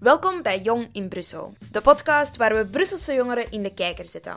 Welkom 0.00 0.42
bij 0.42 0.60
Jong 0.60 0.88
in 0.92 1.08
Brussel, 1.08 1.52
de 1.70 1.80
podcast 1.80 2.36
waar 2.36 2.56
we 2.56 2.66
Brusselse 2.66 3.14
jongeren 3.14 3.50
in 3.50 3.62
de 3.62 3.74
kijker 3.74 4.04
zetten. 4.04 4.36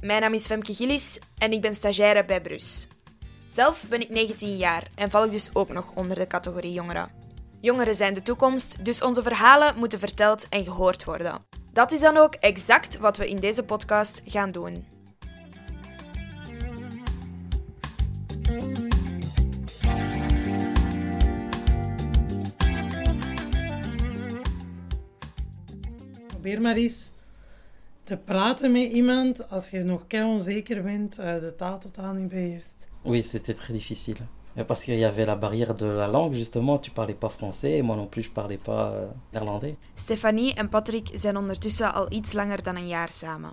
Mijn 0.00 0.20
naam 0.20 0.34
is 0.34 0.46
Femke 0.46 0.74
Gillis 0.74 1.18
en 1.38 1.52
ik 1.52 1.60
ben 1.60 1.74
stagiaire 1.74 2.24
bij 2.24 2.40
Brus. 2.40 2.88
Zelf 3.46 3.88
ben 3.88 4.00
ik 4.00 4.08
19 4.08 4.56
jaar 4.56 4.86
en 4.94 5.10
val 5.10 5.24
ik 5.24 5.30
dus 5.30 5.50
ook 5.52 5.68
nog 5.68 5.92
onder 5.94 6.16
de 6.16 6.26
categorie 6.26 6.72
jongeren. 6.72 7.10
Jongeren 7.60 7.94
zijn 7.94 8.14
de 8.14 8.22
toekomst, 8.22 8.84
dus 8.84 9.02
onze 9.02 9.22
verhalen 9.22 9.78
moeten 9.78 9.98
verteld 9.98 10.46
en 10.48 10.64
gehoord 10.64 11.04
worden. 11.04 11.44
Dat 11.72 11.92
is 11.92 12.00
dan 12.00 12.16
ook 12.16 12.34
exact 12.34 12.98
wat 12.98 13.16
we 13.16 13.28
in 13.28 13.40
deze 13.40 13.64
podcast 13.64 14.22
gaan 14.24 14.52
doen. 14.52 14.86
Probeer 26.50 26.68
maar 26.68 26.82
eens 26.82 27.10
te 28.04 28.16
praten 28.16 28.72
met 28.72 28.92
iemand 28.92 29.50
als 29.50 29.70
je 29.70 29.82
nog 29.82 30.06
kei 30.06 30.24
onzeker 30.24 30.82
bent, 30.82 31.18
uh, 31.18 31.24
de 31.24 31.54
taal 31.56 31.78
totaal 31.78 32.12
niet 32.12 32.28
beheerst. 32.28 32.88
Oui, 33.04 33.22
c'était 33.22 33.54
très 33.54 33.72
difficile. 33.72 34.18
Parce 34.66 34.82
qu'il 34.84 34.98
y 34.98 35.04
avait 35.04 35.26
la 35.26 35.36
barrière 35.36 35.74
de 35.74 35.86
la 35.86 36.08
langue, 36.08 36.34
justement. 36.34 36.82
Tu 36.82 36.90
parlais 36.90 37.18
pas 37.18 37.32
français 37.32 37.78
et 37.78 37.82
moi 37.82 37.96
non 37.96 38.08
plus, 38.08 38.24
je 38.24 38.30
parlais 38.30 38.58
pas 38.62 38.92
euh, 38.92 39.08
néerlandais. 39.30 39.74
Stefanie 39.94 40.54
en 40.54 40.68
Patrick 40.68 41.08
zijn 41.12 41.36
ondertussen 41.36 41.94
al 41.94 42.12
iets 42.12 42.32
langer 42.32 42.62
dan 42.62 42.76
een 42.76 42.88
jaar 42.88 43.12
samen. 43.12 43.52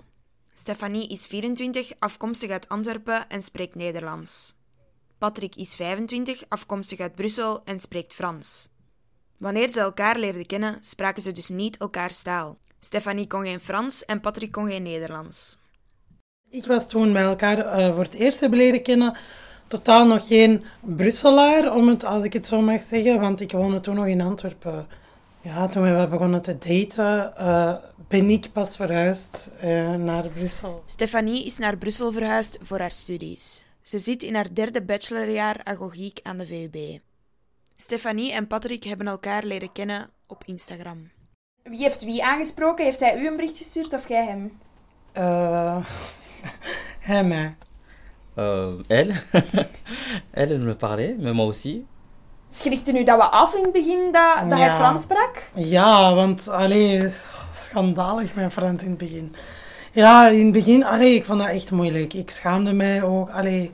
Stefanie 0.54 1.08
is 1.08 1.26
24, 1.26 1.92
afkomstig 1.98 2.50
uit 2.50 2.68
Antwerpen 2.68 3.28
en 3.28 3.42
spreekt 3.42 3.74
Nederlands. 3.74 4.54
Patrick 5.18 5.56
is 5.56 5.74
25, 5.74 6.44
afkomstig 6.48 7.00
uit 7.00 7.14
Brussel 7.14 7.64
en 7.64 7.80
spreekt 7.80 8.14
Frans. 8.14 8.68
Wanneer 9.38 9.70
ze 9.70 9.80
elkaar 9.80 10.18
leerden 10.18 10.46
kennen, 10.46 10.76
spraken 10.80 11.22
ze 11.22 11.32
dus 11.32 11.48
niet 11.48 11.76
elkaars 11.76 12.22
taal. 12.22 12.58
Stefanie 12.80 13.26
kon 13.26 13.42
geen 13.42 13.60
Frans 13.60 14.04
en 14.04 14.20
Patrick 14.20 14.52
kon 14.52 14.68
geen 14.68 14.82
Nederlands. 14.82 15.58
Ik 16.50 16.64
was 16.64 16.88
toen 16.88 17.12
bij 17.12 17.22
elkaar 17.22 17.58
uh, 17.58 17.94
voor 17.94 18.04
het 18.04 18.14
eerst 18.14 18.40
hebben 18.40 18.58
leren 18.58 18.82
kennen. 18.82 19.16
Totaal 19.66 20.06
nog 20.06 20.26
geen 20.26 20.64
Brusselaar, 20.80 21.74
om 21.74 21.88
het, 21.88 22.04
als 22.04 22.24
ik 22.24 22.32
het 22.32 22.46
zo 22.46 22.60
mag 22.60 22.82
zeggen, 22.82 23.20
want 23.20 23.40
ik 23.40 23.52
woonde 23.52 23.80
toen 23.80 23.94
nog 23.94 24.06
in 24.06 24.20
Antwerpen. 24.20 24.86
Ja, 25.40 25.68
toen 25.68 25.98
we 25.98 26.06
begonnen 26.08 26.42
te 26.42 26.58
daten, 26.58 27.32
uh, 27.38 27.76
ben 28.08 28.30
ik 28.30 28.52
pas 28.52 28.76
verhuisd 28.76 29.50
uh, 29.64 29.94
naar 29.94 30.28
Brussel. 30.28 30.82
Stefanie 30.86 31.44
is 31.44 31.58
naar 31.58 31.76
Brussel 31.76 32.12
verhuisd 32.12 32.58
voor 32.62 32.78
haar 32.78 32.90
studies. 32.90 33.64
Ze 33.82 33.98
zit 33.98 34.22
in 34.22 34.34
haar 34.34 34.54
derde 34.54 34.82
bachelorjaar 34.82 35.60
agogiek 35.64 36.20
aan 36.22 36.38
de 36.38 36.46
VUB. 36.46 37.00
Stefanie 37.76 38.32
en 38.32 38.46
Patrick 38.46 38.84
hebben 38.84 39.06
elkaar 39.06 39.44
leren 39.44 39.72
kennen 39.72 40.10
op 40.26 40.42
Instagram. 40.46 41.10
Wie 41.68 41.82
heeft 41.82 42.04
wie 42.04 42.24
aangesproken? 42.24 42.84
Heeft 42.84 43.00
hij 43.00 43.18
u 43.18 43.26
een 43.26 43.36
bericht 43.36 43.56
gestuurd 43.58 43.92
of 43.92 44.08
jij 44.08 44.24
hem? 44.26 44.58
Uh, 45.18 45.76
hij 46.98 47.24
mij. 47.24 47.56
Uh, 48.36 48.68
elle. 48.86 49.12
elle, 49.32 49.68
elle 50.30 50.58
me 50.58 50.74
parlait, 50.74 51.20
mais 51.22 51.34
moi 51.34 51.46
aussi. 51.48 51.86
Schrikte 52.50 52.98
u 52.98 53.04
dat 53.04 53.16
we 53.16 53.24
af 53.24 53.54
in 53.54 53.62
het 53.62 53.72
begin 53.72 54.12
dat, 54.12 54.50
dat 54.50 54.58
Ja. 54.58 54.64
hij 54.64 54.76
Frans 54.76 55.02
sprak? 55.02 55.42
Ja, 55.54 56.14
want 56.14 56.48
allee, 56.48 57.08
schandalig 57.54 58.34
mijn 58.34 58.50
Frans 58.50 58.82
in 58.82 58.88
het 58.88 58.98
begin. 58.98 59.34
Ja, 59.92 60.28
in 60.28 60.44
het 60.44 60.52
begin, 60.52 60.84
allee, 60.84 61.14
ik 61.14 61.24
vond 61.24 61.40
dat 61.40 61.48
echt 61.48 61.70
moeilijk. 61.70 62.14
Ik 62.14 62.30
schaamde 62.30 62.72
mij 62.72 63.02
ook. 63.02 63.30
Allee, 63.30 63.72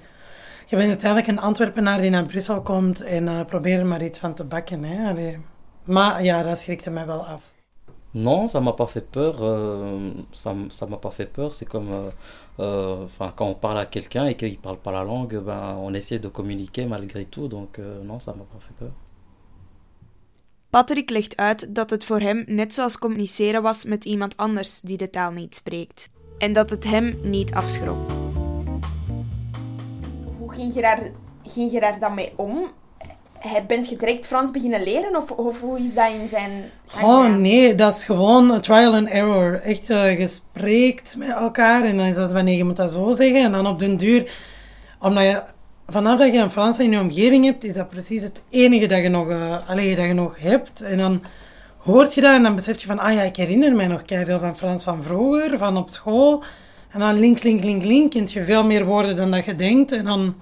je 0.66 0.76
bent 0.76 0.88
uiteindelijk 0.88 1.30
een 1.30 1.40
Antwerpenaar 1.40 2.00
die 2.00 2.10
naar 2.10 2.24
Brussel 2.26 2.62
komt 2.62 3.00
en 3.04 3.24
uh, 3.26 3.40
probeer 3.46 3.78
er 3.78 3.86
maar 3.86 4.02
iets 4.02 4.18
van 4.18 4.34
te 4.34 4.44
bakken. 4.44 4.84
Hè? 4.84 5.08
Allee. 5.08 5.38
Maar 5.84 6.22
ja, 6.22 6.42
dat 6.42 6.58
schrikte 6.58 6.90
mij 6.90 7.06
wel 7.06 7.26
af. 7.26 7.42
Non, 8.14 8.48
ça 8.48 8.60
m'a 8.60 8.72
pas 8.72 8.86
fait 8.86 9.00
peur. 9.10 9.34
euh, 9.42 10.12
ça 10.32 10.54
ça 10.70 10.86
m'a 10.86 10.96
pas 10.98 11.10
fait 11.10 11.26
peur. 11.26 11.54
C'est 11.54 11.66
comme, 11.68 11.90
euh, 11.92 12.10
euh, 12.60 13.04
enfin, 13.04 13.32
quand 13.36 13.46
on 13.48 13.54
parle 13.54 13.78
à 13.78 13.86
quelqu'un 13.86 14.26
et 14.26 14.36
qu'il 14.36 14.58
parle 14.58 14.78
pas 14.78 14.92
la 14.92 15.02
langue, 15.02 15.36
ben, 15.40 15.76
on 15.80 15.92
essaie 15.94 16.20
de 16.20 16.28
communiquer 16.28 16.86
malgré 16.86 17.24
tout. 17.24 17.48
Donc 17.48 17.78
euh, 17.78 18.04
non, 18.04 18.20
ça 18.20 18.32
m'a 18.32 18.44
pas 18.44 18.60
fait 18.60 18.74
peur. 18.78 18.92
Patrick 20.70 21.10
legt 21.10 21.36
uit 21.36 21.74
dat 21.74 21.90
het 21.90 22.04
voor 22.04 22.20
hem 22.20 22.44
net 22.46 22.74
zoals 22.74 22.98
communiceren 22.98 23.62
was 23.62 23.84
met 23.84 24.04
iemand 24.04 24.36
anders 24.36 24.80
die 24.80 24.96
de 24.96 25.10
taal 25.10 25.30
niet 25.30 25.54
spreekt. 25.54 26.10
En 26.38 26.52
dat 26.52 26.70
het 26.70 26.84
hem 26.84 27.18
niet 27.22 27.54
afschrok. 27.54 28.10
Hoe 30.38 30.52
ging 30.52 30.74
je 30.74 30.80
daar, 30.80 31.10
ging 31.42 31.72
je 31.72 31.80
daar 31.80 31.98
dan 32.00 32.14
mee 32.14 32.32
om? 32.36 32.70
Bent 33.66 33.88
je 33.88 33.96
direct 33.96 34.26
Frans 34.26 34.50
beginnen 34.50 34.82
leren 34.82 35.16
of, 35.16 35.30
of 35.30 35.60
hoe 35.60 35.78
is 35.78 35.94
dat 35.94 36.10
in 36.20 36.28
zijn... 36.28 36.70
Oh 37.02 37.36
nee, 37.36 37.74
dat 37.74 37.94
is 37.94 38.04
gewoon 38.04 38.50
een 38.50 38.60
trial 38.60 38.94
and 38.94 39.08
error. 39.08 39.60
Echt, 39.60 39.90
uh, 39.90 40.18
je 40.18 40.26
spreekt 40.26 41.16
met 41.16 41.28
elkaar 41.28 41.84
en 41.84 41.96
dan 41.96 42.06
is 42.06 42.14
dat 42.14 42.32
wanneer 42.32 42.56
je 42.56 42.64
moet 42.64 42.76
dat 42.76 42.92
zo 42.92 43.12
zeggen. 43.12 43.42
En 43.42 43.52
dan 43.52 43.66
op 43.66 43.78
den 43.78 43.96
duur, 43.96 44.32
omdat 45.00 45.22
je, 45.22 45.42
vanaf 45.86 46.18
dat 46.18 46.32
je 46.32 46.38
een 46.38 46.50
Frans 46.50 46.78
in 46.78 46.90
je 46.90 47.00
omgeving 47.00 47.44
hebt, 47.44 47.64
is 47.64 47.74
dat 47.74 47.88
precies 47.88 48.22
het 48.22 48.42
enige 48.50 48.86
dat 48.86 49.02
je 49.02 49.08
nog, 49.08 49.28
uh, 49.28 49.68
allee, 49.68 49.96
dat 49.96 50.04
je 50.04 50.12
nog 50.12 50.38
hebt. 50.38 50.80
En 50.80 50.96
dan 50.96 51.22
hoort 51.78 52.14
je 52.14 52.20
dat 52.20 52.34
en 52.34 52.42
dan 52.42 52.54
besef 52.54 52.80
je 52.80 52.86
van, 52.86 52.98
ah 52.98 53.12
ja, 53.12 53.22
ik 53.22 53.36
herinner 53.36 53.74
mij 53.74 53.86
nog 53.86 54.02
veel 54.06 54.38
van 54.38 54.56
Frans 54.56 54.84
van 54.84 55.02
vroeger, 55.02 55.58
van 55.58 55.76
op 55.76 55.90
school. 55.90 56.42
En 56.90 57.00
dan 57.00 57.18
link, 57.18 57.42
link, 57.42 57.64
link, 57.64 57.84
link, 57.84 58.10
kent 58.10 58.32
je 58.32 58.44
veel 58.44 58.64
meer 58.64 58.84
woorden 58.84 59.16
dan 59.16 59.30
dat 59.30 59.44
je 59.44 59.56
denkt. 59.56 59.92
En 59.92 60.04
dan 60.04 60.34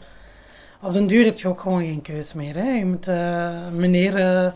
op 0.83 0.93
den 0.93 1.07
duur 1.07 1.25
heb 1.25 1.39
je 1.39 1.49
ook 1.49 1.61
gewoon 1.61 1.85
geen 1.85 2.03
keus 2.03 2.33
meer. 2.33 2.55
Hè. 2.55 2.71
Je 2.71 2.85
moet 2.85 3.09
uh, 3.09 3.69
meneer 3.69 4.19
uh, 4.19 4.53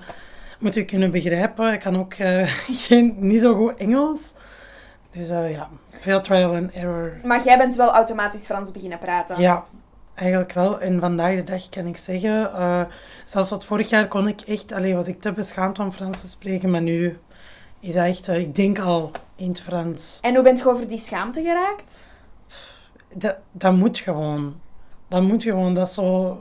moet 0.59 0.75
je 0.75 0.85
kunnen 0.85 1.11
begrijpen. 1.11 1.73
Ik 1.73 1.81
kan 1.81 1.99
ook 1.99 2.15
uh, 2.15 2.43
geen, 2.87 3.15
niet 3.19 3.41
zo 3.41 3.55
goed 3.55 3.75
Engels. 3.75 4.35
Dus 5.11 5.29
ja, 5.29 5.69
veel 6.01 6.21
trial 6.21 6.55
and 6.55 6.71
error. 6.73 7.13
Maar 7.25 7.45
jij 7.45 7.59
bent 7.59 7.77
wel 7.77 7.93
automatisch 7.93 8.47
Frans 8.47 8.73
beginnen 8.73 8.99
praten? 8.99 9.41
Ja, 9.41 9.65
eigenlijk 10.15 10.53
wel. 10.53 10.81
En 10.81 11.01
vandaag 11.01 11.35
de 11.35 11.45
dag 11.45 11.69
kan 11.69 11.87
ik 11.87 11.97
zeggen, 11.97 12.41
uh, 12.41 12.81
zelfs 13.25 13.49
tot 13.49 13.65
vorig 13.65 13.89
jaar 13.89 14.09
kon 14.09 14.29
ik 14.29 14.41
echt, 14.41 14.73
alleen 14.73 14.97
was 14.97 15.07
ik 15.07 15.21
te 15.21 15.33
beschaamd 15.33 15.79
om 15.79 15.93
Frans 15.93 16.21
te 16.21 16.29
spreken, 16.29 16.71
maar 16.71 16.83
nu 16.83 17.19
is 17.81 17.95
dat 17.95 18.07
echt, 18.07 18.29
uh, 18.29 18.39
ik 18.39 18.55
denk 18.55 18.79
al 18.79 19.11
in 19.37 19.49
het 19.49 19.61
Frans. 19.61 20.19
En 20.21 20.35
hoe 20.35 20.45
bent 20.45 20.59
je 20.59 20.69
over 20.69 20.89
die 20.89 20.99
schaamte 20.99 21.43
geraakt? 21.43 22.07
Dat, 23.15 23.39
dat 23.53 23.73
moet 23.73 23.99
gewoon. 23.99 24.55
Dat 25.09 25.23
moet 25.23 25.43
gewoon, 25.43 25.75
dat 25.75 25.93
zo... 25.93 26.41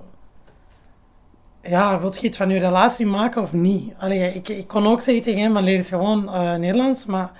Ja, 1.61 1.99
wil 1.99 2.13
je 2.13 2.21
iets 2.21 2.37
van 2.37 2.49
je 2.49 2.59
relatie 2.59 3.05
maken 3.05 3.41
of 3.41 3.53
niet? 3.53 3.93
Allee, 3.97 4.33
ik, 4.33 4.49
ik 4.49 4.67
kon 4.67 4.87
ook 4.87 5.01
zeggen 5.01 5.23
tegen 5.23 5.41
hem, 5.41 5.53
van 5.53 5.63
leer 5.63 5.75
eens 5.75 5.89
gewoon 5.89 6.23
uh, 6.23 6.55
Nederlands, 6.55 7.05
maar 7.05 7.31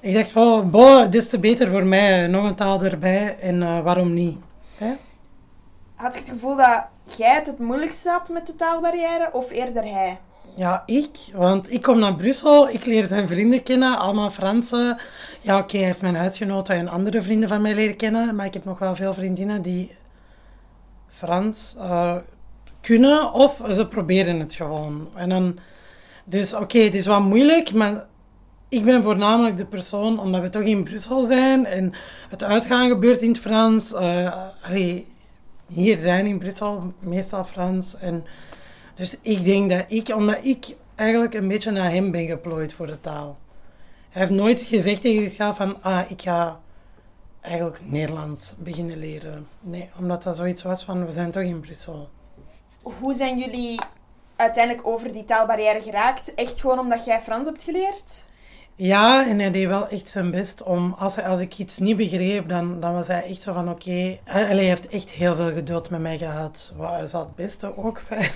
ik 0.00 0.14
dacht 0.14 0.30
van, 0.30 0.70
boh, 0.70 1.02
dit 1.02 1.14
is 1.14 1.28
te 1.28 1.38
beter 1.38 1.70
voor 1.70 1.84
mij, 1.84 2.26
nog 2.26 2.44
een 2.44 2.54
taal 2.54 2.82
erbij, 2.82 3.36
en 3.38 3.54
uh, 3.54 3.80
waarom 3.80 4.12
niet? 4.12 4.38
Hè? 4.76 4.92
Had 5.94 6.12
je 6.12 6.18
het 6.18 6.28
gevoel 6.28 6.56
dat 6.56 6.84
jij 7.16 7.34
het 7.34 7.46
het 7.46 7.58
moeilijkst 7.58 8.06
had 8.06 8.28
met 8.28 8.46
de 8.46 8.56
taalbarrière, 8.56 9.28
of 9.32 9.50
eerder 9.50 9.82
hij? 9.82 10.18
Ja, 10.56 10.82
ik. 10.86 11.18
Want 11.32 11.72
ik 11.72 11.82
kom 11.82 11.98
naar 11.98 12.14
Brussel, 12.14 12.68
ik 12.68 12.84
leer 12.84 13.06
zijn 13.06 13.28
vrienden 13.28 13.62
kennen, 13.62 13.98
allemaal 13.98 14.30
Fransen. 14.30 14.98
Ja, 15.40 15.54
oké, 15.54 15.64
okay, 15.64 15.78
hij 15.78 15.88
heeft 15.88 16.00
mijn 16.00 16.16
huisgenoten 16.16 16.74
en 16.74 16.88
andere 16.88 17.22
vrienden 17.22 17.48
van 17.48 17.62
mij 17.62 17.74
leren 17.74 17.96
kennen, 17.96 18.34
maar 18.34 18.46
ik 18.46 18.54
heb 18.54 18.64
nog 18.64 18.78
wel 18.78 18.96
veel 18.96 19.14
vriendinnen 19.14 19.62
die 19.62 19.90
Frans 21.14 21.74
uh, 21.78 22.16
kunnen 22.80 23.32
of 23.32 23.60
ze 23.72 23.88
proberen 23.88 24.40
het 24.40 24.54
gewoon. 24.54 25.08
En 25.14 25.28
dan, 25.28 25.58
dus 26.24 26.54
oké, 26.54 26.78
het 26.78 26.94
is 26.94 27.06
wat 27.06 27.20
moeilijk, 27.20 27.72
maar 27.72 28.06
ik 28.68 28.84
ben 28.84 29.02
voornamelijk 29.02 29.56
de 29.56 29.66
persoon, 29.66 30.20
omdat 30.20 30.40
we 30.40 30.48
toch 30.48 30.62
in 30.62 30.84
Brussel 30.84 31.24
zijn 31.24 31.66
en 31.66 31.92
het 32.28 32.42
uitgaan 32.42 32.88
gebeurt 32.88 33.20
in 33.20 33.28
het 33.28 33.38
Frans. 33.38 33.92
Uh, 33.92 34.34
hier 35.66 35.98
zijn 35.98 36.26
in 36.26 36.38
Brussel 36.38 36.92
meestal 36.98 37.44
Frans. 37.44 37.96
En 37.96 38.24
dus 38.94 39.16
ik 39.20 39.44
denk 39.44 39.70
dat 39.70 39.84
ik, 39.88 40.14
omdat 40.16 40.38
ik 40.42 40.76
eigenlijk 40.94 41.34
een 41.34 41.48
beetje 41.48 41.70
naar 41.70 41.90
hem 41.90 42.10
ben 42.10 42.26
geplooid 42.26 42.72
voor 42.72 42.86
de 42.86 43.00
taal. 43.00 43.38
Hij 44.10 44.22
heeft 44.22 44.34
nooit 44.34 44.60
gezegd 44.60 45.00
tegen 45.00 45.22
zichzelf 45.22 45.56
van, 45.56 45.82
ah, 45.82 46.10
ik 46.10 46.22
ga 46.22 46.60
eigenlijk 47.44 47.80
Nederlands 47.90 48.54
beginnen 48.58 48.98
leren. 48.98 49.46
Nee, 49.60 49.90
omdat 49.98 50.22
dat 50.22 50.36
zoiets 50.36 50.62
was 50.62 50.84
van, 50.84 51.06
we 51.06 51.12
zijn 51.12 51.30
toch 51.30 51.42
in 51.42 51.60
Brussel. 51.60 52.08
Hoe 52.82 53.14
zijn 53.14 53.38
jullie 53.38 53.80
uiteindelijk 54.36 54.86
over 54.86 55.12
die 55.12 55.24
taalbarrière 55.24 55.82
geraakt? 55.82 56.34
Echt 56.34 56.60
gewoon 56.60 56.78
omdat 56.78 57.04
jij 57.04 57.20
Frans 57.20 57.46
hebt 57.46 57.62
geleerd? 57.62 58.24
Ja, 58.76 59.26
en 59.28 59.38
hij 59.38 59.50
deed 59.50 59.66
wel 59.66 59.88
echt 59.88 60.08
zijn 60.08 60.30
best 60.30 60.62
om, 60.62 60.94
als, 60.98 61.14
hij, 61.14 61.26
als 61.26 61.40
ik 61.40 61.58
iets 61.58 61.78
niet 61.78 61.96
begreep, 61.96 62.48
dan, 62.48 62.80
dan 62.80 62.94
was 62.94 63.06
hij 63.06 63.22
echt 63.24 63.42
zo 63.42 63.52
van, 63.52 63.68
oké, 63.68 63.90
okay. 63.90 64.20
hij 64.24 64.56
heeft 64.56 64.86
echt 64.86 65.10
heel 65.10 65.34
veel 65.34 65.52
geduld 65.52 65.90
met 65.90 66.00
mij 66.00 66.18
gehad. 66.18 66.72
Wat 66.76 67.10
zou 67.10 67.24
het 67.24 67.34
beste 67.34 67.76
ook 67.76 67.98
zijn? 67.98 68.30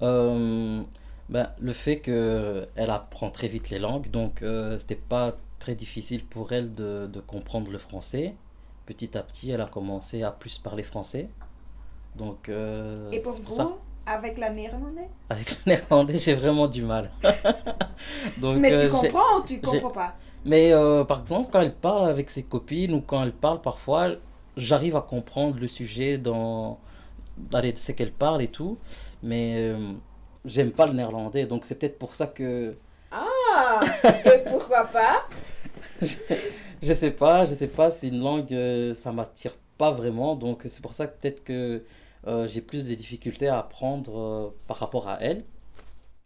um, 0.00 0.86
ben, 1.26 1.52
le 1.56 1.74
fait 1.74 2.00
qu'elle 2.00 2.92
apprend 2.92 3.34
très 3.34 3.50
vite 3.50 3.70
les 3.70 3.80
langues, 3.80 4.10
donc 4.10 4.40
euh, 4.40 4.78
c'était 4.78 5.00
pas 5.06 5.32
très 5.62 5.76
difficile 5.76 6.24
pour 6.24 6.50
elle 6.50 6.74
de, 6.74 7.06
de, 7.06 7.20
comprendre 7.20 7.70
le 7.70 7.78
français. 7.78 8.34
Petit 8.84 9.16
à 9.16 9.22
petit, 9.22 9.52
elle 9.52 9.60
a 9.60 9.66
commencé 9.66 10.24
à 10.24 10.32
plus 10.32 10.58
parler 10.58 10.82
français. 10.82 11.28
Donc, 12.16 12.48
euh, 12.48 13.08
Et 13.12 13.20
pour 13.20 13.32
vous, 13.32 13.52
ça. 13.52 13.68
avec 14.04 14.38
la 14.38 14.50
néerlandais? 14.50 15.08
Avec 15.30 15.50
le 15.50 15.72
néerlandais, 15.72 16.18
j'ai 16.18 16.34
vraiment 16.34 16.66
du 16.66 16.82
mal. 16.82 17.12
Donc, 18.38 18.56
Mais 18.58 18.72
euh, 18.72 18.78
tu 18.78 18.88
comprends 18.88 19.38
ou 19.38 19.44
tu 19.44 19.60
comprends 19.60 19.90
pas? 19.90 20.16
Mais 20.44 20.72
euh, 20.72 21.04
par 21.04 21.20
exemple, 21.20 21.50
quand 21.52 21.60
elle 21.60 21.76
parle 21.76 22.08
avec 22.08 22.28
ses 22.28 22.42
copines 22.42 22.92
ou 22.94 23.00
quand 23.00 23.22
elle 23.22 23.32
parle 23.32 23.60
parfois, 23.60 24.08
j'arrive 24.56 24.96
à 24.96 25.02
comprendre 25.02 25.60
le 25.60 25.68
sujet 25.68 26.18
dans, 26.18 26.80
ce 27.52 27.92
qu'elle 27.92 28.12
parle 28.12 28.42
et 28.42 28.48
tout. 28.48 28.78
Mais 29.22 29.72
j'aime 30.44 30.72
pas 30.72 30.86
le 30.86 30.94
néerlandais, 30.94 31.46
donc 31.46 31.64
c'est 31.64 31.76
peut-être 31.76 32.00
pour 32.00 32.16
ça 32.16 32.26
que 32.26 32.74
Ah 33.12 33.80
Et 34.24 34.38
pourquoi 34.50 34.86
pas? 34.86 35.28
je 36.82 36.94
sais 36.94 37.10
pas, 37.10 37.48
je 37.48 37.54
sais 37.54 37.68
pas, 37.68 37.90
c'est 37.90 38.08
une 38.08 38.20
langue, 38.20 38.52
euh, 38.52 38.94
ça 38.94 39.12
m'attire 39.12 39.56
pas 39.76 39.90
vraiment, 39.90 40.36
donc 40.36 40.62
c'est 40.66 40.82
pour 40.82 40.94
ça 40.94 41.06
que 41.06 41.14
peut-être 41.20 41.44
que 41.44 41.82
euh, 42.26 42.48
j'ai 42.48 42.60
plus 42.60 42.84
de 42.84 42.94
difficultés 42.94 43.48
à 43.48 43.58
apprendre 43.58 44.12
euh, 44.16 44.50
par 44.66 44.78
rapport 44.78 45.08
à 45.08 45.18
elle. 45.20 45.44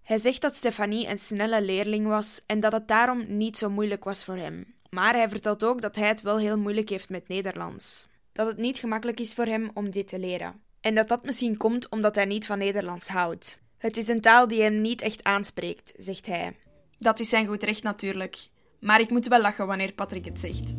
Hij 0.02 0.18
zegt 0.18 0.40
dat 0.40 0.54
Stefanie 0.54 1.08
een 1.08 1.18
snelle 1.18 1.62
leerling 1.62 2.06
was 2.06 2.42
en 2.46 2.60
dat 2.60 2.72
het 2.72 2.88
daarom 2.88 3.24
niet 3.28 3.56
zo 3.56 3.70
moeilijk 3.70 4.04
was 4.04 4.24
voor 4.24 4.36
hem. 4.36 4.74
Maar 4.90 5.14
hij 5.14 5.28
vertelt 5.28 5.64
ook 5.64 5.82
dat 5.82 5.96
hij 5.96 6.08
het 6.08 6.22
wel 6.22 6.38
heel 6.38 6.58
moeilijk 6.58 6.88
heeft 6.88 7.08
met 7.08 7.28
Nederlands. 7.28 8.08
Dat 8.32 8.46
het 8.46 8.56
niet 8.56 8.78
gemakkelijk 8.78 9.20
is 9.20 9.34
voor 9.34 9.44
hem 9.44 9.70
om 9.74 9.90
dit 9.90 10.08
te 10.08 10.18
leren. 10.18 10.60
En 10.80 10.94
dat 10.94 11.08
dat 11.08 11.24
misschien 11.24 11.56
komt 11.56 11.88
omdat 11.88 12.14
hij 12.14 12.24
niet 12.24 12.46
van 12.46 12.58
Nederlands 12.58 13.08
houdt. 13.08 13.58
Het 13.78 13.96
is 13.96 14.08
een 14.08 14.20
taal 14.20 14.48
die 14.48 14.62
hem 14.62 14.80
niet 14.80 15.02
echt 15.02 15.24
aanspreekt, 15.24 15.92
zegt 15.96 16.26
hij. 16.26 16.56
Dat 16.98 17.20
is 17.20 17.28
zijn 17.28 17.46
goed 17.46 17.62
recht 17.62 17.82
natuurlijk. 17.82 18.48
Maar 18.86 19.00
ik 19.00 19.10
moet 19.10 19.28
wel 19.28 19.40
lachen 19.40 19.66
wanneer 19.66 19.92
Patrick 19.92 20.24
het 20.24 20.40
zegt. 20.40 20.74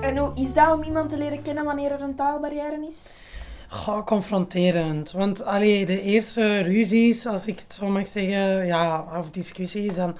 En 0.00 0.16
hoe 0.16 0.32
is 0.34 0.54
dat 0.54 0.72
om 0.72 0.82
iemand 0.82 1.10
te 1.10 1.18
leren 1.18 1.42
kennen 1.42 1.64
wanneer 1.64 1.92
er 1.92 2.02
een 2.02 2.14
taalbarrière 2.14 2.86
is? 2.86 3.20
Goh, 3.68 4.06
confronterend. 4.06 5.12
Want 5.12 5.44
allee, 5.44 5.86
de 5.86 6.00
eerste 6.00 6.58
ruzies, 6.58 7.26
als 7.26 7.46
ik 7.46 7.58
het 7.58 7.74
zo 7.74 7.88
mag 7.88 8.08
zeggen, 8.08 8.66
ja, 8.66 9.04
of 9.18 9.30
discussies, 9.30 9.94
dan 9.94 10.18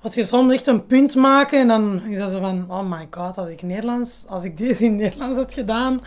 wat 0.00 0.14
je 0.14 0.24
soms 0.24 0.52
echt 0.52 0.66
een 0.66 0.86
punt 0.86 1.14
maken 1.14 1.60
en 1.60 1.68
dan 1.68 2.04
is 2.04 2.18
dat 2.18 2.30
zo 2.30 2.40
van, 2.40 2.70
oh 2.70 2.90
my 2.90 3.06
god, 3.10 3.38
als 3.38 3.48
ik 3.48 3.62
Nederlands, 3.62 4.24
als 4.28 4.44
ik 4.44 4.56
dit 4.56 4.80
in 4.80 4.96
Nederlands 4.96 5.36
had 5.36 5.54
gedaan, 5.54 6.00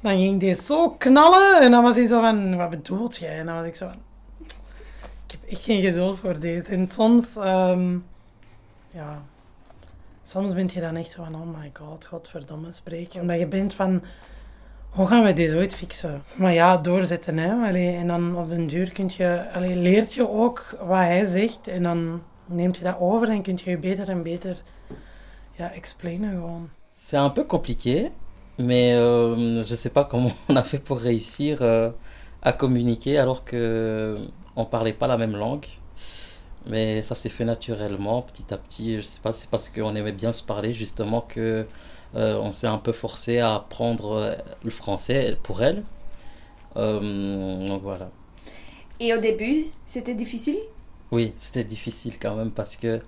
dan 0.00 0.12
ging 0.12 0.40
dit 0.40 0.58
zo 0.58 0.90
knallen 0.90 1.60
en 1.60 1.70
dan 1.70 1.82
was 1.82 1.96
hij 1.96 2.06
zo 2.06 2.20
van, 2.20 2.56
wat 2.56 2.70
bedoelt 2.70 3.16
jij? 3.16 3.38
En 3.38 3.46
dan 3.46 3.54
was 3.54 3.66
ik 3.66 3.76
zo 3.76 3.86
van, 3.86 4.09
ik 5.30 5.38
heb 5.40 5.50
echt 5.50 5.64
geen 5.64 5.82
geduld 5.82 6.18
voor 6.18 6.38
deze. 6.38 6.68
En 6.68 6.86
soms, 6.86 7.36
ehm, 7.36 7.98
ja, 8.90 9.22
soms 10.22 10.54
ben 10.54 10.68
je 10.72 10.80
dan 10.80 10.96
echt 10.96 11.14
van, 11.14 11.34
oh 11.34 11.60
my 11.60 11.70
god, 11.72 12.06
godverdomme, 12.06 12.72
spreek. 12.72 13.14
Omdat 13.20 13.38
je 13.38 13.46
bent 13.46 13.74
van, 13.74 14.02
hoe 14.90 15.06
gaan 15.06 15.22
we 15.22 15.32
dit 15.32 15.54
ooit 15.54 15.74
fixen? 15.74 16.22
Maar 16.34 16.52
ja, 16.52 16.76
doorzetten, 16.76 17.36
hè. 17.36 17.68
Allee, 17.68 17.96
en 17.96 18.06
dan 18.06 18.36
op 18.36 18.48
den 18.48 18.66
duur 18.66 18.92
kun 18.92 19.10
je, 19.16 19.50
allee, 19.52 19.76
leert 19.76 20.14
je 20.14 20.28
ook 20.28 20.76
wat 20.78 20.98
hij 20.98 21.26
zegt 21.26 21.68
en 21.68 21.82
dan 21.82 22.22
neemt 22.46 22.76
je 22.76 22.84
dat 22.84 22.96
over 22.98 23.28
en 23.28 23.42
kun 23.42 23.58
je 23.64 23.70
je 23.70 23.78
beter 23.78 24.08
en 24.08 24.22
beter 24.22 24.62
ja, 25.56 25.72
explainen 25.72 26.30
gewoon. 26.30 26.68
C'est 26.90 27.18
un 27.18 27.30
peu 27.30 27.44
compliqué, 27.46 28.10
mais 28.56 28.94
euh, 28.94 29.64
je 29.64 29.74
sais 29.74 29.90
pas 29.90 30.04
comment 30.04 30.32
on 30.48 30.56
a 30.56 30.64
fait 30.64 30.82
pour 30.82 30.98
réussir 30.98 31.62
euh, 31.62 31.90
à 32.42 32.52
communiquer 32.52 33.18
alors 33.18 33.44
que 33.44 34.16
on 34.56 34.64
parlait 34.64 34.92
pas 34.92 35.06
la 35.06 35.16
même 35.18 35.36
langue. 35.36 35.66
Mais 36.66 37.02
ça 37.02 37.14
s'est 37.14 37.30
fait 37.30 37.46
naturellement, 37.46 38.20
petit 38.22 38.52
à 38.52 38.58
petit. 38.58 38.96
Je 38.96 39.02
sais 39.02 39.20
pas, 39.22 39.32
c'est 39.32 39.48
parce 39.48 39.68
qu'on 39.70 39.94
aimait 39.96 40.12
bien 40.12 40.32
se 40.32 40.42
parler 40.42 40.74
justement 40.74 41.22
que 41.22 41.66
euh, 42.14 42.36
on 42.38 42.52
s'est 42.52 42.66
un 42.66 42.78
peu 42.78 42.92
forcé 42.92 43.38
à 43.38 43.54
apprendre 43.54 44.12
euh, 44.12 44.34
le 44.62 44.70
français 44.70 45.38
pour 45.42 45.62
elle. 45.62 45.82
Euh, 46.76 47.58
donc 47.60 47.82
voilà. 47.82 48.10
Et 49.00 49.14
au 49.14 49.18
début, 49.18 49.66
c'était 49.86 50.14
difficile? 50.14 50.58
Oui, 51.10 51.32
c'était 51.38 51.64
difficile 51.64 52.18
quand 52.18 52.36
même 52.36 52.50
parce 52.50 52.76
que 52.76 53.00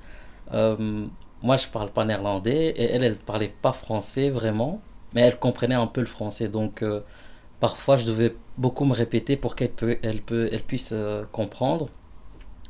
euh, 0.55 1.07
moi 1.43 1.57
je 1.59 1.69
parle 1.69 1.91
pas 1.91 2.05
néerlandais 2.05 2.71
et 2.71 2.85
elle, 2.85 3.05
elle 3.05 3.17
parlait 3.17 3.53
pas 3.61 3.73
français 3.73 4.31
vraiment, 4.31 4.81
mais 5.15 5.21
elle 5.21 5.39
comprenait 5.39 5.75
un 5.75 5.87
peu 5.87 6.01
le 6.01 6.07
français. 6.07 6.49
Donc 6.49 6.83
euh, 6.83 7.01
parfois 7.63 7.97
je 7.97 8.05
devais 8.05 8.35
beaucoup 8.57 8.85
me 8.85 8.95
répéter 8.95 9.37
pour 9.37 9.55
qu'elle 9.55 9.75
peut, 9.81 9.97
elle 10.03 10.21
peut, 10.21 10.49
elle 10.53 10.65
puisse 10.65 10.91
euh, 10.93 11.25
comprendre. 11.31 11.87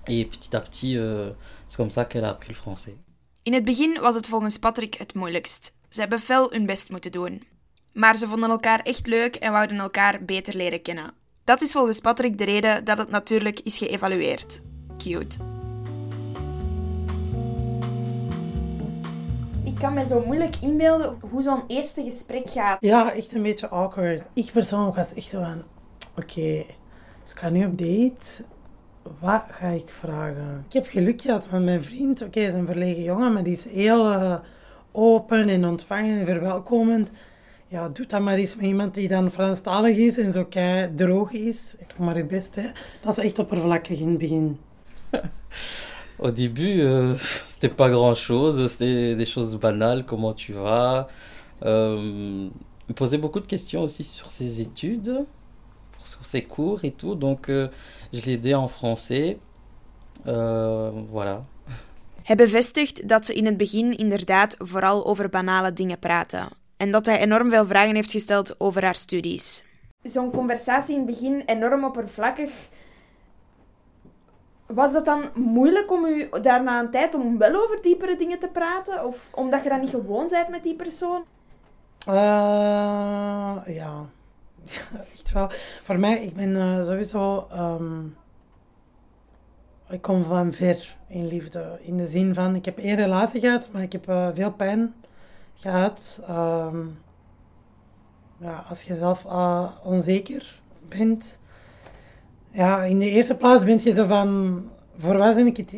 Et 0.06 0.26
petit 0.26 0.54
à 0.54 0.60
petit, 0.60 0.98
euh, 0.98 1.30
c'est 1.66 1.78
comme 1.78 1.90
ça 1.90 2.04
qu'elle 2.04 2.24
a 2.24 2.30
appris 2.30 2.50
le 2.50 2.54
français. 2.64 2.96
In 3.42 3.54
het 3.54 3.64
begin 3.64 4.00
was 4.00 4.14
het 4.14 4.26
volgens 4.26 4.58
Patrick 4.58 4.94
het 4.94 5.14
moeilijkst. 5.14 5.76
Ze 5.88 6.00
hebben 6.00 6.18
fel 6.18 6.50
hun 6.50 6.66
best 6.66 6.90
moeten 6.90 7.12
doen. 7.12 7.42
Maar 7.92 8.16
ze 8.16 8.26
vonden 8.26 8.50
elkaar 8.50 8.80
echt 8.80 9.06
leuk 9.06 9.36
en 9.36 9.52
wouden 9.52 9.78
elkaar 9.78 10.24
beter 10.24 10.56
leren 10.56 10.82
kennen. 10.82 11.14
Dat 11.44 11.62
is 11.62 11.72
volgens 11.72 12.00
Patrick 12.00 12.38
de 12.38 12.44
reden 12.44 12.84
dat 12.84 12.98
het 12.98 13.10
natuurlijk 13.10 13.60
is 13.60 13.78
geëvalueerd. 13.78 14.60
Cute. 14.98 15.51
Ik 19.64 19.74
kan 19.74 19.94
me 19.94 20.06
zo 20.06 20.22
moeilijk 20.26 20.56
inbeelden 20.60 21.18
hoe 21.30 21.42
zo'n 21.42 21.62
eerste 21.66 22.02
gesprek 22.02 22.50
gaat. 22.50 22.76
Ja, 22.80 23.12
echt 23.12 23.34
een 23.34 23.42
beetje 23.42 23.68
awkward. 23.68 24.22
Ik 24.32 24.52
persoonlijk 24.52 24.96
was 24.96 25.14
echt 25.14 25.28
van, 25.28 25.62
oké, 26.16 26.64
dus 27.22 27.32
ik 27.32 27.38
ga 27.38 27.48
nu 27.48 27.66
op 27.66 27.78
date. 27.78 28.44
Wat 29.20 29.44
ga 29.50 29.66
ik 29.66 29.88
vragen? 29.88 30.64
Ik 30.66 30.72
heb 30.72 30.86
geluk 30.86 31.20
gehad 31.20 31.46
van 31.46 31.64
mijn 31.64 31.84
vriend. 31.84 32.22
Oké, 32.22 32.40
hij 32.40 32.48
is 32.48 32.54
een 32.54 32.66
verlegen 32.66 33.02
jongen, 33.02 33.32
maar 33.32 33.42
die 33.42 33.52
is 33.52 33.64
heel 33.64 34.12
eh, 34.12 34.34
open 34.92 35.48
en 35.48 35.64
ontvangend 35.64 36.18
en 36.18 36.26
verwelkomend. 36.26 37.10
Ja, 37.68 37.88
doe 37.88 38.06
dat 38.06 38.20
maar 38.20 38.34
eens 38.34 38.56
met 38.56 38.66
iemand 38.66 38.94
die 38.94 39.08
dan 39.08 39.30
Franstalig 39.30 39.96
is 39.96 40.18
en 40.18 40.32
zo 40.32 40.44
kei 40.44 40.94
droog 40.94 41.32
is. 41.32 41.76
Ik 41.78 41.94
doe 41.96 42.06
maar 42.06 42.16
het 42.16 42.28
best, 42.28 42.54
hè. 42.54 42.70
Dat 43.00 43.18
is 43.18 43.24
echt 43.24 43.38
oppervlakkig 43.38 44.00
in 44.00 44.08
het 44.08 44.18
begin. 44.18 44.58
Au 46.22 46.30
début, 46.30 46.80
euh, 46.80 47.16
c'était 47.46 47.68
pas 47.68 47.90
grand 47.90 48.14
chose, 48.14 48.70
c'était 48.70 49.16
des 49.16 49.26
choses 49.26 49.56
banales, 49.58 50.04
comment 50.06 50.32
tu 50.32 50.52
vas. 50.52 51.08
Euh, 51.64 51.96
il 51.98 52.88
me 52.88 52.94
posait 52.94 53.18
beaucoup 53.18 53.40
de 53.40 53.46
questions 53.46 53.82
aussi 53.82 54.04
sur 54.04 54.30
ses 54.30 54.60
études, 54.60 55.24
sur 56.04 56.24
ses 56.24 56.42
cours 56.44 56.84
et 56.84 56.92
tout, 56.92 57.16
donc 57.16 57.48
euh, 57.48 57.68
je 58.12 58.20
l'ai 58.26 58.34
aidé 58.34 58.54
en 58.54 58.68
français. 58.68 59.38
Euh, 60.26 60.90
voilà. 61.10 61.44
Hij 62.22 62.36
bevestigt 62.36 63.08
dat 63.08 63.26
ze 63.26 63.34
in 63.34 63.46
het 63.46 63.56
begin 63.56 63.96
inderdaad 63.96 64.54
vooral 64.58 65.06
over 65.06 65.28
banale 65.28 65.72
dingen 65.72 65.98
praten. 65.98 66.48
En 66.76 66.90
dat 66.90 67.06
hij 67.06 67.20
enorm 67.20 67.50
veel 67.50 67.66
vragen 67.66 67.94
heeft 67.94 68.10
gesteld 68.10 68.60
over 68.60 68.82
haar 68.84 68.94
studies. 68.94 69.64
Zo'n 70.02 70.30
conversatie 70.30 70.94
in 70.94 71.06
het 71.06 71.10
begin 71.10 71.42
enorm 71.46 71.84
oppervlakkig. 71.84 72.50
Was 74.74 74.92
dat 74.92 75.04
dan 75.04 75.24
moeilijk 75.34 75.90
om 75.90 76.04
u 76.04 76.28
daarna 76.42 76.80
een 76.80 76.90
tijd 76.90 77.14
om 77.14 77.38
wel 77.38 77.62
over 77.62 77.82
diepere 77.82 78.16
dingen 78.16 78.38
te 78.38 78.48
praten? 78.48 79.04
Of 79.04 79.30
omdat 79.34 79.62
je 79.62 79.68
dat 79.68 79.80
niet 79.80 79.90
gewoon 79.90 80.28
bent 80.28 80.48
met 80.48 80.62
die 80.62 80.74
persoon? 80.74 81.24
Eh, 82.06 82.14
ja. 83.66 84.06
echt 85.12 85.32
wel. 85.32 85.48
Voor 85.82 85.98
mij, 85.98 86.22
ik 86.22 86.34
ben 86.34 86.56
eh, 86.56 86.84
sowieso... 86.84 87.46
ehm, 87.50 88.04
ik 89.88 90.02
kom 90.02 90.24
van 90.24 90.52
ver 90.52 90.96
in 91.08 91.26
liefde. 91.26 91.78
In 91.80 91.96
de 91.96 92.06
zin 92.06 92.34
van, 92.34 92.54
ik 92.54 92.64
heb 92.64 92.78
één 92.78 92.96
relatie 92.96 93.40
gehad, 93.40 93.68
maar 93.72 93.82
ik 93.82 93.92
heb 93.92 94.08
eh, 94.08 94.28
veel 94.34 94.52
pijn 94.52 94.94
gehad. 95.54 96.20
Ehm, 96.26 96.86
ja, 98.36 98.64
als 98.68 98.82
je 98.82 98.96
zelf 98.96 99.24
onzeker 99.82 100.60
bent. 100.88 101.40
Ja, 102.52 102.82
in 102.82 102.98
de 102.98 103.10
eerste 103.10 103.36
plaats 103.36 103.64
ben 103.64 103.80
je 103.84 103.94
zo 103.94 104.06
van... 104.06 104.62
Voor 104.98 105.16
wat 105.16 105.34
ben 105.34 105.46
ik 105.46 105.56
het, 105.56 105.74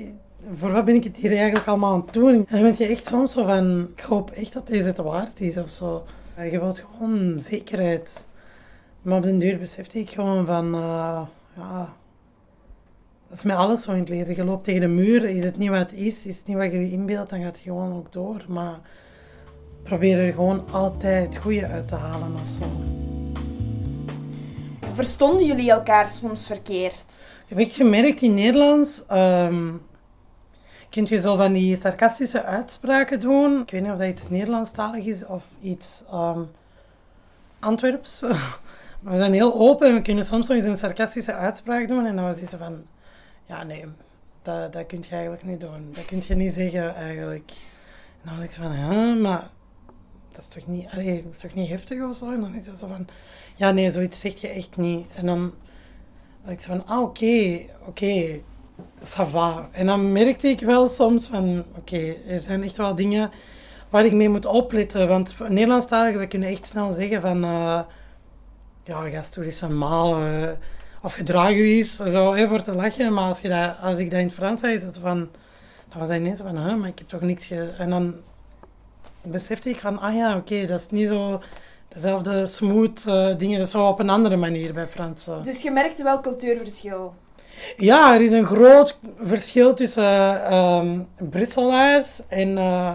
voor 0.55 0.73
wat 0.73 0.85
ben 0.85 0.95
ik 0.95 1.05
het 1.05 1.17
hier 1.17 1.37
eigenlijk 1.37 1.67
allemaal 1.67 1.93
aan 1.93 2.03
het 2.05 2.13
doen? 2.13 2.35
En 2.35 2.63
dan 2.63 2.63
ben 2.63 2.75
je 2.79 2.87
echt 2.87 3.07
soms 3.07 3.33
zo 3.33 3.45
van... 3.45 3.89
Ik 3.97 4.03
hoop 4.03 4.31
echt 4.31 4.53
dat 4.53 4.67
deze 4.67 4.87
het 4.87 4.99
waard 4.99 5.41
is 5.41 5.57
of 5.57 5.71
zo. 5.71 6.05
Je 6.51 6.61
wilt 6.61 6.85
gewoon 6.91 7.41
zekerheid. 7.41 8.27
Maar 9.03 9.17
op 9.17 9.23
den 9.23 9.39
duur 9.39 9.59
besefte 9.59 9.99
ik 9.99 10.11
gewoon 10.11 10.47
van... 10.47 10.75
eh, 10.75 11.23
ja... 11.57 11.93
Dat 13.29 13.39
is 13.39 13.45
met 13.45 13.57
alles 13.57 13.83
zo 13.83 13.93
in 13.93 13.99
het 13.99 14.09
leven. 14.09 14.37
Je 14.37 14.45
loopt 14.45 14.65
tegen 14.65 14.81
de 14.81 14.87
muur, 14.87 15.25
is 15.25 15.45
het 15.45 15.59
niet 15.59 15.71
wat 15.71 15.79
het 15.79 15.93
is, 15.93 16.27
is 16.27 16.39
het 16.39 16.47
niet 16.47 16.57
wat 16.57 16.73
je 16.73 16.81
je 16.81 16.91
inbeeldt, 16.91 17.31
dan 17.31 17.43
gaat 17.43 17.57
het 17.57 17.65
gewoon 17.65 17.93
ook 17.93 18.13
door. 18.13 18.45
Maar 18.49 18.81
probeer 19.83 20.19
er 20.19 20.33
gewoon 20.33 20.65
altijd 20.73 21.27
het 21.27 21.43
goede 21.43 21.67
uit 21.67 21.89
te 21.89 21.95
halen 21.95 22.35
of 22.35 22.49
zo. 22.49 22.65
Verstonden 24.95 25.47
jullie 25.47 25.71
elkaar 25.71 26.09
soms 26.11 26.47
verkeerd? 26.47 27.23
Ik 27.43 27.49
heb 27.49 27.59
echt 27.59 27.75
gemerkt 27.75 28.23
in 28.23 28.35
Nederlands. 28.35 29.07
ehm 29.07 29.69
kun 30.95 31.07
je 31.09 31.21
zo 31.21 31.37
van 31.37 31.53
die 31.53 31.77
sarcastische 31.77 32.43
uitspraken 32.43 33.21
doen. 33.21 33.61
Ik 33.61 33.71
weet 33.71 33.83
niet 33.83 33.91
of 33.91 33.99
dat 33.99 34.09
iets 34.09 34.29
Nederlandstalig 34.29 35.05
is 35.05 35.27
of 35.27 35.45
iets 35.61 36.03
ehm, 36.11 36.41
Antwerps. 37.61 38.21
maar 39.01 39.13
we 39.13 39.17
zijn 39.17 39.33
heel 39.33 39.55
open 39.55 39.89
en 39.89 39.95
we 39.95 40.03
kunnen 40.03 40.25
soms 40.25 40.49
nog 40.49 40.57
eens 40.57 40.67
een 40.67 40.77
sarcastische 40.77 41.33
uitspraak 41.33 41.89
doen. 41.89 42.07
En 42.07 42.17
dan 42.17 42.25
was 42.25 42.51
zo 42.51 42.57
van: 42.57 42.85
Ja, 43.47 43.63
nee, 43.63 43.85
dat, 44.43 44.73
dat 44.73 44.87
kun 44.87 45.03
je 45.09 45.15
eigenlijk 45.15 45.45
niet 45.45 45.61
doen. 45.61 45.93
Dat 45.93 46.05
kun 46.05 46.23
je 46.27 46.35
niet 46.35 46.55
zeggen 46.55 46.95
eigenlijk. 46.95 47.53
En 48.23 48.29
dan 48.29 48.35
was 48.35 48.45
ik 48.45 48.51
zo 48.51 48.63
van: 48.63 48.77
Ja, 48.77 49.15
maar 49.15 49.51
dat 50.33 50.41
is 50.41 50.49
toch 50.49 50.67
niet, 50.67 50.89
allee, 50.91 51.23
dat 51.23 51.33
is 51.33 51.39
toch 51.39 51.55
niet 51.55 51.69
heftig 51.69 52.03
of 52.03 52.17
zo? 52.17 52.33
En 52.33 52.41
dan 52.41 52.55
is 52.55 52.67
hij 52.67 52.77
zo 52.77 52.87
van: 52.87 53.07
Ja, 53.55 53.71
nee, 53.71 53.91
zoiets 53.91 54.21
zeg 54.21 54.41
je 54.41 54.49
echt 54.49 54.77
niet. 54.77 55.07
En 55.15 55.27
dan 55.27 55.53
ik 56.47 56.61
zei 56.61 56.79
van, 56.79 56.87
ah 56.87 57.03
oké, 57.03 57.61
oké, 57.87 58.41
ça 59.01 59.27
va. 59.31 59.69
En 59.73 59.87
dan 59.87 60.13
merkte 60.13 60.49
ik 60.49 60.61
wel 60.61 60.89
soms 60.89 61.27
van, 61.27 61.65
oké, 61.79 62.15
er 62.29 62.43
zijn 62.43 62.63
echt 62.63 62.77
wel 62.77 62.95
dingen 62.95 63.31
waar 63.89 64.05
ik 64.05 64.13
mee 64.13 64.29
moet 64.29 64.47
opletten. 64.47 65.09
Want 65.09 65.35
Nederlandstaligen, 65.49 66.21
we 66.21 66.27
kunnen 66.27 66.49
echt 66.49 66.67
snel 66.67 66.93
zeggen 66.93 67.21
van, 67.21 67.45
uh, 67.45 67.81
ja, 68.85 69.09
gast, 69.09 69.35
doe 69.35 69.45
eens 69.45 69.61
normaal. 69.61 70.21
Uh, 70.21 70.51
of 71.03 71.15
gedraag 71.15 71.51
je 71.51 71.63
eens, 71.63 71.97
zo, 71.97 72.35
hè, 72.35 72.49
voor 72.49 72.63
te 72.63 72.75
lachen. 72.75 73.13
Maar 73.13 73.25
als, 73.25 73.41
je 73.41 73.49
dat, 73.49 73.77
als 73.81 73.99
ik 73.99 74.11
dat 74.11 74.21
in 74.21 74.27
het 74.27 74.35
Frans 74.35 74.61
zei, 74.61 74.75
is 74.75 74.83
van, 75.01 75.29
dan 75.89 75.99
was 75.99 76.09
hij 76.09 76.19
ineens 76.19 76.41
van, 76.41 76.57
huh, 76.57 76.77
maar 76.77 76.89
ik 76.89 76.99
heb 76.99 77.09
toch 77.09 77.21
niks. 77.21 77.51
En 77.51 77.91
dan 77.91 78.15
besefte 79.23 79.71
ik 79.71 79.81
van, 79.81 79.99
ah 79.99 80.15
ja, 80.15 80.37
oké, 80.37 80.67
dat 80.67 80.81
is 80.81 80.91
niet 80.91 81.09
zo 81.09 81.41
dezelfde 81.95 82.47
smooth 82.47 83.05
uh, 83.09 83.37
dingen. 83.39 83.59
Dat 83.59 83.67
is 83.67 83.73
zo 83.73 83.89
op 83.89 83.99
een 83.99 84.11
andere 84.11 84.37
manier 84.37 84.73
bij 84.73 84.87
Fransen. 84.87 85.43
Dus 85.43 85.63
je 85.63 85.71
merkte 85.71 86.03
wel 86.03 86.21
cultuurverschil? 86.21 87.15
Ja, 87.77 88.15
er 88.15 88.21
is 88.21 88.33
een 88.33 88.47
groot 88.47 88.99
verschil 89.23 89.75
tussen 89.75 90.55
um, 90.55 91.07
Brusselaars 91.31 92.23
en 92.29 92.49
uh, 92.49 92.95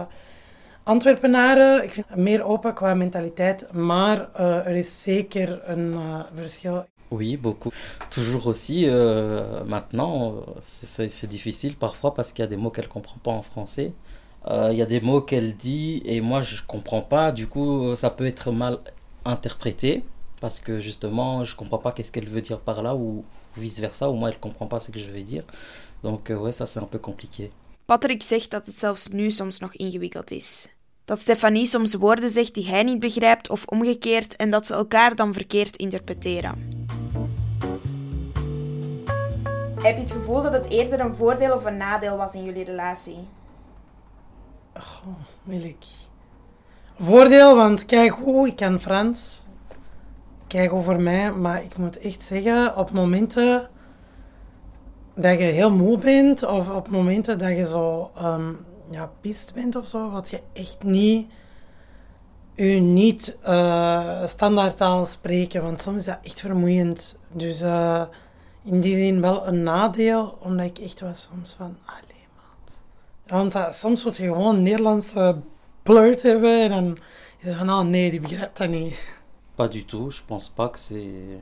Antwerpenaren. 0.82 1.84
Ik 1.84 1.92
vind 1.92 2.14
meer 2.14 2.44
open 2.44 2.74
qua 2.74 2.94
mentaliteit, 2.94 3.72
maar 3.72 4.28
uh, 4.40 4.66
er 4.66 4.76
is 4.76 5.02
zeker 5.02 5.60
een 5.64 5.94
verschil. 6.34 6.84
Oui, 7.10 7.36
beaucoup. 7.36 7.72
Toujours 8.08 8.46
aussi, 8.46 8.86
euh, 8.86 9.64
maintenant, 9.66 10.44
c'est 10.62 11.26
difficile 11.28 11.76
parfois 11.76 12.14
parce 12.14 12.32
qu'il 12.32 12.44
y 12.44 12.46
a 12.46 12.50
des 12.50 12.56
mots 12.56 12.70
qu'elle 12.70 12.86
ne 12.86 12.92
comprend 12.92 13.18
pas 13.20 13.32
en 13.32 13.42
français. 13.42 13.92
Euh, 14.46 14.68
il 14.72 14.78
y 14.78 14.82
a 14.82 14.86
des 14.86 15.00
mots 15.00 15.20
qu'elle 15.20 15.56
dit 15.56 16.02
et 16.04 16.20
moi 16.20 16.40
je 16.40 16.62
comprends 16.66 17.02
pas. 17.02 17.32
Du 17.32 17.46
coup, 17.46 17.94
ça 17.96 18.10
peut 18.10 18.26
être 18.26 18.52
mal 18.52 18.78
interprété 19.24 20.04
parce 20.40 20.60
que 20.60 20.80
justement, 20.80 21.44
je 21.44 21.54
comprends 21.54 21.78
pas 21.78 21.92
qu'est-ce 21.92 22.12
qu'elle 22.12 22.28
veut 22.28 22.40
dire 22.42 22.60
par 22.60 22.82
là 22.82 22.94
ou 22.94 23.24
vice-versa. 23.56 24.08
Ou 24.10 24.14
moi, 24.14 24.30
elle 24.30 24.38
comprend 24.38 24.66
pas 24.66 24.80
ce 24.80 24.90
que 24.90 24.98
je 24.98 25.10
veux 25.10 25.22
dire. 25.22 25.44
Donc, 26.02 26.30
euh, 26.30 26.38
ouais, 26.38 26.52
ça 26.52 26.66
c'est 26.66 26.80
un 26.80 26.86
peu 26.86 26.98
compliqué. 26.98 27.50
Patrick 27.84 28.22
zegt 28.22 28.50
dat 28.50 28.66
het 28.66 28.78
zelfs 28.78 29.08
nu 29.08 29.30
soms 29.30 29.58
nog 29.58 29.74
ingewikkeld 29.74 30.30
is. 30.30 30.68
Dat 31.04 31.20
Stefanie 31.20 31.66
soms 31.66 31.94
woorden 31.94 32.30
zegt 32.30 32.54
die 32.54 32.68
hij 32.68 32.82
niet 32.82 33.00
begrijpt 33.00 33.50
of 33.50 33.64
omgekeerd 33.64 34.36
en 34.36 34.50
dat 34.50 34.66
ze 34.66 34.74
elkaar 34.74 35.14
dan 35.14 35.32
verkeerd 35.32 35.76
interpreteren. 35.76 36.86
Heb 39.82 39.96
je 39.96 40.02
het 40.02 40.12
gevoel 40.12 40.42
dat 40.42 40.52
het 40.52 40.68
eerder 40.68 41.00
een 41.00 41.16
voordeel 41.16 41.54
of 41.54 41.64
een 41.64 41.76
nadeel 41.76 42.16
was 42.16 42.34
in 42.34 42.44
jullie 42.44 42.64
relatie? 42.64 43.18
Goh, 44.80 45.14
wil 45.42 45.62
ik. 45.62 45.84
Voordeel, 46.98 47.56
want 47.56 47.84
kijk 47.84 48.12
hoe, 48.12 48.46
ik 48.46 48.56
kan 48.56 48.80
Frans. 48.80 49.42
Kijk 50.46 50.70
voor 50.70 51.00
mij, 51.00 51.32
maar 51.32 51.62
ik 51.62 51.76
moet 51.76 51.98
echt 51.98 52.22
zeggen, 52.22 52.76
op 52.76 52.90
momenten 52.90 53.68
dat 55.14 55.38
je 55.38 55.44
heel 55.44 55.72
moe 55.72 55.98
bent, 55.98 56.46
of 56.46 56.70
op 56.70 56.88
momenten 56.88 57.38
dat 57.38 57.48
je 57.48 57.66
zo 57.66 58.10
um, 58.22 58.64
ja, 58.90 59.10
pist 59.20 59.54
bent 59.54 59.76
of 59.76 59.86
zo, 59.86 60.10
wat 60.10 60.30
je 60.30 60.40
echt 60.52 60.82
niet 60.82 61.30
u 62.60 62.80
niet 62.80 63.38
uh, 63.48 64.26
standaardtaal 64.26 65.04
spreken, 65.04 65.62
want 65.62 65.82
soms 65.82 65.96
is 65.96 66.04
dat 66.04 66.18
echt 66.22 66.40
vermoeiend. 66.40 67.18
Dus 67.32 67.62
uh, 67.62 68.02
in 68.64 68.80
die 68.80 68.96
zin 68.96 69.20
wel 69.20 69.46
een 69.46 69.62
nadeel, 69.62 70.38
omdat 70.40 70.66
ik 70.66 70.78
echt 70.78 71.00
was 71.00 71.28
soms 71.32 71.54
van. 71.54 71.76
Want 73.30 73.54
uh, 73.54 73.70
soms 73.70 74.02
word 74.02 74.16
je 74.16 74.22
gewoon 74.22 74.62
Nederlandse 74.62 75.36
blurt 75.82 76.22
hebben 76.22 76.60
en 76.62 76.70
dan 76.70 76.98
is 77.38 77.46
het 77.46 77.56
van, 77.56 77.70
oh 77.70 77.80
nee, 77.80 78.10
die 78.10 78.20
begrijpt 78.20 78.56
dat 78.56 78.68
niet. 78.68 79.18
Pas 79.54 79.70
du 79.70 79.84
tout, 79.84 80.14
je 80.16 80.22
pense 80.26 80.52
pas 80.52 80.70
que 80.70 80.78
c'est 80.78 81.40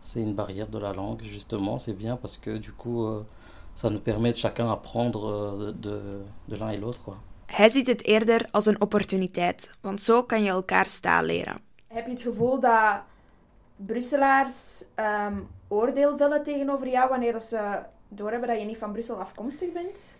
c'est 0.00 0.22
une 0.22 0.34
barrière 0.34 0.68
de 0.68 0.78
la 0.78 0.92
langue 0.92 1.22
justement, 1.22 1.78
c'est 1.78 1.96
bien 1.96 2.16
parce 2.16 2.38
que 2.40 2.58
du 2.58 2.72
coup 2.72 3.06
euh, 3.06 3.24
ça 3.74 3.90
nous 3.90 4.02
permet 4.02 4.32
de 4.32 4.36
chacun 4.36 4.70
apprendre 4.70 5.30
euh, 5.30 5.72
de, 5.80 6.00
de 6.44 6.56
l'un 6.56 6.70
et 6.70 6.78
l'autre 6.78 7.00
quoi. 7.04 7.16
Hij 7.46 7.68
ziet 7.68 7.86
het 7.86 8.04
eerder 8.04 8.48
als 8.50 8.66
een 8.66 8.80
opportuniteit, 8.80 9.70
want 9.80 10.00
zo 10.00 10.22
kan 10.22 10.42
je 10.42 10.50
elkaar 10.50 11.00
taal 11.00 11.22
leren. 11.22 11.60
Heb 11.86 12.04
je 12.04 12.12
het 12.12 12.22
gevoel 12.22 12.60
dat 12.60 13.00
Brusselaars 13.76 14.84
um, 14.96 15.48
oordeel 15.68 16.16
vellen 16.16 16.42
tegenover 16.42 16.88
jou 16.88 17.08
wanneer 17.08 17.40
ze 17.40 17.82
doorhebben 18.08 18.48
dat 18.48 18.60
je 18.60 18.66
niet 18.66 18.78
van 18.78 18.92
Brussel 18.92 19.16
afkomstig 19.16 19.72
bent? 19.72 20.16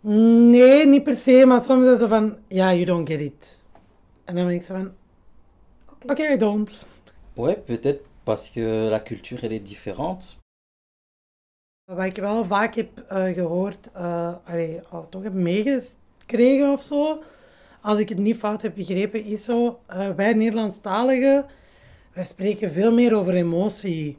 Nee, 0.00 0.86
niet 0.86 1.02
per 1.02 1.16
se, 1.16 1.44
maar 1.46 1.64
soms 1.64 1.86
is 1.86 2.00
het 2.00 2.08
van, 2.08 2.36
ja, 2.48 2.72
you 2.72 2.84
don't 2.84 3.08
get 3.08 3.20
it. 3.20 3.62
En 4.24 4.34
dan 4.34 4.46
ben 4.46 4.54
ik 4.54 4.62
zo 4.62 4.74
van, 4.74 4.92
oké, 5.88 6.12
okay. 6.12 6.24
okay, 6.24 6.34
I 6.34 6.38
don't. 6.38 6.86
Ouais, 7.34 7.56
peut-être 7.56 8.02
parce 8.24 8.50
que 8.50 8.88
la 8.90 9.00
culture 9.00 9.44
elle 9.44 9.54
est 9.54 9.66
différente. 9.66 10.38
Wat 11.84 12.04
ik 12.04 12.16
wel 12.16 12.44
vaak 12.44 12.74
heb 12.74 13.06
uh, 13.12 13.24
gehoord, 13.24 13.90
uh, 13.96 14.34
allee, 14.44 14.80
oh, 14.90 15.08
toch 15.08 15.22
heb 15.22 15.32
meegekregen 15.32 16.72
of 16.72 16.82
zo, 16.82 17.22
als 17.80 17.98
ik 17.98 18.08
het 18.08 18.18
niet 18.18 18.36
fout 18.36 18.62
heb 18.62 18.74
begrepen, 18.74 19.24
is 19.24 19.44
zo, 19.44 19.80
uh, 19.90 20.08
wij 20.08 20.32
Nederlandstaligen, 20.32 21.46
wij 22.12 22.24
spreken 22.24 22.72
veel 22.72 22.92
meer 22.92 23.16
over 23.16 23.34
emotie. 23.34 24.18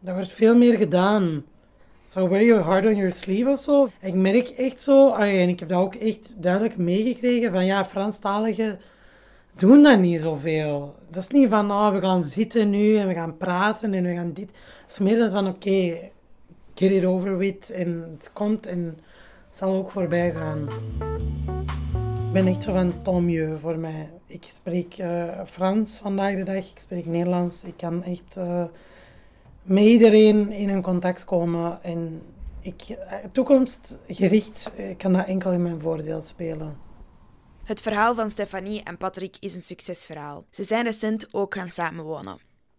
Dat 0.00 0.14
wordt 0.14 0.32
veel 0.32 0.56
meer 0.56 0.76
gedaan. 0.76 1.44
So 2.08 2.28
wear 2.28 2.44
your 2.44 2.62
heart 2.62 2.86
on 2.86 2.96
your 2.96 3.12
sleeve 3.12 3.50
of 3.50 3.60
zo. 3.60 3.90
Ik 4.00 4.14
merk 4.14 4.48
echt 4.48 4.82
zo, 4.82 5.14
en 5.14 5.48
ik 5.48 5.60
heb 5.60 5.68
dat 5.68 5.78
ook 5.78 5.94
echt 5.94 6.32
duidelijk 6.36 6.76
meegekregen, 6.76 7.52
van 7.52 7.64
ja, 7.64 7.84
Franstaligen 7.84 8.78
doen 9.56 9.82
dat 9.82 9.98
niet 9.98 10.20
zoveel. 10.20 10.94
Dat 11.08 11.22
is 11.22 11.28
niet 11.28 11.48
van, 11.48 11.66
nou, 11.66 11.94
we 11.94 12.00
gaan 12.00 12.24
zitten 12.24 12.70
nu 12.70 12.96
en 12.96 13.08
we 13.08 13.14
gaan 13.14 13.36
praten 13.36 13.94
en 13.94 14.02
we 14.04 14.14
gaan 14.14 14.32
dit. 14.32 14.50
Het 14.82 14.92
is 14.92 14.98
meer 14.98 15.18
dat 15.18 15.30
van, 15.30 15.46
oké, 15.46 15.68
okay, 15.68 16.12
get 16.74 16.90
it 16.90 17.04
over 17.04 17.36
with 17.36 17.70
en 17.70 18.04
het 18.16 18.30
komt 18.32 18.66
en 18.66 18.84
het 19.48 19.58
zal 19.58 19.74
ook 19.74 19.90
voorbij 19.90 20.32
gaan. 20.32 20.68
Ik 22.26 22.32
ben 22.32 22.46
echt 22.46 22.62
zo 22.62 22.72
van 22.72 23.02
tant 23.02 23.32
voor 23.60 23.78
mij. 23.78 24.08
Ik 24.26 24.44
spreek 24.48 24.98
uh, 24.98 25.24
Frans 25.46 25.98
vandaag 25.98 26.34
de 26.34 26.42
dag, 26.42 26.56
ik 26.56 26.78
spreek 26.78 27.06
Nederlands. 27.06 27.64
Ik 27.64 27.76
kan 27.76 28.02
echt... 28.02 28.36
Uh, 28.38 28.64
met 29.66 29.84
iedereen 29.84 30.52
in 30.52 30.68
een 30.68 30.82
contact 30.82 31.24
komen. 31.24 31.82
En 31.82 32.22
ik, 32.60 32.82
eh, 32.82 33.18
toekomstgericht 33.32 34.72
eh, 34.76 34.96
kan 34.96 35.12
dat 35.12 35.26
enkel 35.26 35.52
in 35.52 35.62
mijn 35.62 35.80
voordeel 35.80 36.22
spelen. 36.22 36.76
Het 37.64 37.80
verhaal 37.80 38.14
van 38.14 38.30
Stefanie 38.30 38.82
en 38.82 38.96
Patrick 38.96 39.36
is 39.40 39.54
een 39.54 39.60
succesverhaal. 39.60 40.44
Ze 40.50 40.62
zijn 40.62 40.84
recent 40.84 41.34
ook 41.34 41.54
gaan 41.54 41.70
samenwonen. 41.70 42.38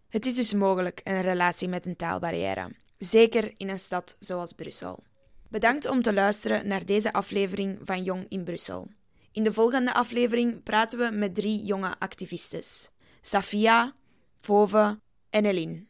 Het 0.10 0.26
is 0.26 0.36
dus 0.36 0.54
mogelijk 0.54 1.02
een 1.04 1.22
relatie 1.22 1.68
met 1.68 1.86
een 1.86 1.96
taalbarrière, 1.96 2.72
zeker 2.98 3.54
in 3.58 3.70
een 3.70 3.80
stad 3.80 4.16
zoals 4.20 4.52
Brussel. 4.52 5.04
Bedankt 5.50 5.90
om 5.90 6.02
te 6.02 6.14
luisteren 6.14 6.68
naar 6.68 6.86
deze 6.86 7.14
aflevering 7.14 7.80
van 7.84 8.04
Jong 8.04 8.26
in 8.30 8.44
Brussel. 8.44 8.88
In 9.32 9.44
de 9.44 9.54
volgende 9.54 9.94
aflevering 9.94 10.64
praten 10.64 11.00
we 11.00 11.18
met 11.18 11.36
drie 11.36 11.64
jonge 11.64 12.00
activistes: 12.00 12.90
Safia, 13.22 13.94
Vove 14.38 15.00
en 15.30 15.46
Eline. 15.46 15.87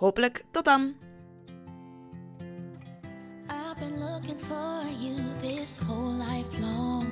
Hopelijk 0.00 0.44
tot 0.50 0.64
dan! 0.64 0.94
I've 3.48 3.76
been 3.78 3.98
looking 3.98 4.38
for 4.38 4.82
you 4.98 5.14
this 5.42 5.76
whole 5.76 6.12
life 6.12 6.58
long. 6.60 7.06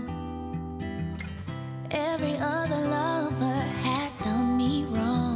Every 1.91 2.37
other 2.41 2.81
lover 2.89 3.63
had 3.85 4.11
done 4.25 4.57
me 4.57 4.87
wrong. 4.89 5.28